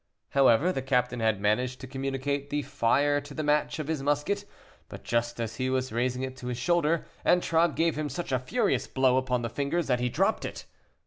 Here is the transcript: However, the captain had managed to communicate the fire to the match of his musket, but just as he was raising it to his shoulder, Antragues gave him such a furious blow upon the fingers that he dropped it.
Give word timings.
However, 0.29 0.71
the 0.73 0.81
captain 0.81 1.19
had 1.19 1.39
managed 1.39 1.79
to 1.81 1.85
communicate 1.85 2.49
the 2.49 2.63
fire 2.63 3.21
to 3.21 3.35
the 3.35 3.43
match 3.43 3.77
of 3.77 3.87
his 3.87 4.01
musket, 4.01 4.45
but 4.89 5.03
just 5.03 5.39
as 5.39 5.57
he 5.57 5.69
was 5.69 5.91
raising 5.93 6.23
it 6.23 6.35
to 6.37 6.47
his 6.47 6.57
shoulder, 6.57 7.05
Antragues 7.23 7.75
gave 7.75 7.99
him 7.99 8.09
such 8.09 8.31
a 8.31 8.39
furious 8.39 8.87
blow 8.87 9.17
upon 9.17 9.43
the 9.43 9.47
fingers 9.47 9.85
that 9.85 9.99
he 9.99 10.09
dropped 10.09 10.43
it. 10.43 10.65